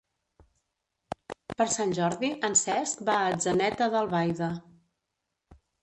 [1.59, 4.53] Per Sant Jordi en Cesc va a Atzeneta d'Albaida.